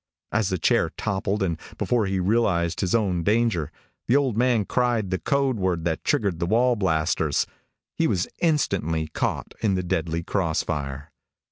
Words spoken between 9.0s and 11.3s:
caught in the deadly cross fire.